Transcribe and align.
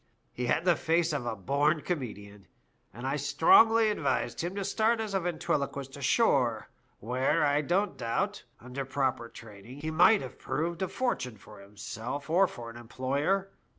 He 0.33 0.47
had 0.47 0.65
the 0.65 0.75
face 0.75 1.13
of 1.13 1.27
a 1.27 1.35
born 1.35 1.81
comedian, 1.81 2.47
and 2.91 3.05
I 3.05 3.17
strongly 3.17 3.91
advised 3.91 4.41
him 4.41 4.55
to 4.55 4.65
start 4.65 4.99
as 4.99 5.13
a 5.13 5.19
ventriloquist 5.19 5.95
ashore, 5.95 6.69
v^rhere, 7.03 7.43
I 7.43 7.61
don't 7.61 7.97
doubt, 7.97 8.45
under 8.59 8.83
proper 8.83 9.29
training, 9.29 9.81
he 9.81 9.91
might 9.91 10.21
have 10.23 10.39
proved 10.39 10.81
a 10.81 10.87
fortune 10.87 11.37
for 11.37 11.59
himself 11.59 12.31
or 12.31 12.47
for 12.47 12.71
an 12.71 12.77
employer. 12.77 13.51